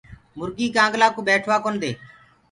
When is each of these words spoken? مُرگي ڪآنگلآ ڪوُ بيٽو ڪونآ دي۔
مُرگي 0.37 0.67
ڪآنگلآ 0.75 1.07
ڪوُ 1.15 1.19
بيٽو 1.27 1.55
ڪونآ 1.63 1.79
دي۔ 1.83 1.91